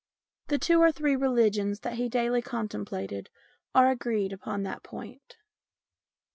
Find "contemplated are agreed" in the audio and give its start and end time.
2.41-4.33